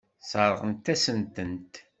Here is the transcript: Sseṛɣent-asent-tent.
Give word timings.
Sseṛɣent-asent-tent. 0.21 1.73